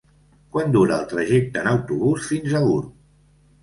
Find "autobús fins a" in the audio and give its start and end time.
1.77-2.67